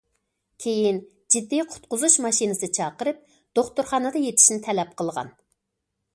كېيىن 0.63 1.01
جىددىي 1.35 1.61
قۇتقۇزۇش 1.73 2.15
ماشىنىسى 2.27 2.71
چاقىرىپ 2.79 3.21
دوختۇرخانىدا 3.61 4.25
يېتىشنى 4.27 4.61
تەلەپ 4.71 4.99
قىلغان. 5.03 5.33